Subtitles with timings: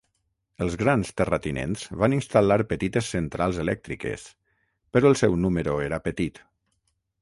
[0.65, 4.27] Els grans terratinents van instal·lar petites centrals elèctriques,
[4.97, 6.47] però el seu número era petit.